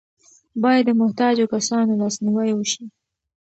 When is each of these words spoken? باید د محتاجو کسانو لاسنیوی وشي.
باید 0.63 0.83
د 0.87 0.91
محتاجو 1.01 1.45
کسانو 1.53 1.99
لاسنیوی 2.01 2.51
وشي. 2.55 2.83